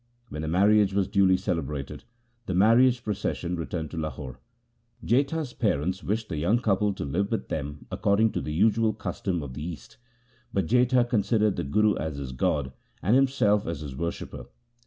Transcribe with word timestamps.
When 0.29 0.41
the 0.41 0.47
marriage 0.47 0.95
was 0.95 1.07
duly 1.07 1.37
celebrated, 1.37 2.05
the 2.47 2.55
marriage 2.55 3.03
procession 3.03 3.55
returned 3.55 3.91
to 3.91 3.97
Lahore. 3.97 4.39
Jetha's 5.05 5.53
parents 5.53 6.03
wished 6.03 6.27
the 6.27 6.37
young 6.37 6.57
couple 6.57 6.91
to 6.95 7.05
live 7.05 7.29
with 7.29 7.49
them 7.49 7.85
according 7.91 8.31
to 8.31 8.41
the 8.41 8.51
usual 8.51 8.93
custom 8.93 9.43
of 9.43 9.53
the 9.53 9.61
East, 9.61 9.97
but 10.51 10.65
Jetha 10.65 11.05
considered 11.07 11.55
the 11.55 11.63
Guru 11.63 11.95
as 11.97 12.15
his 12.17 12.31
god, 12.31 12.73
and 13.03 13.15
himself 13.15 13.67
as 13.67 13.81
his 13.81 13.95
worshipper. 13.95 14.47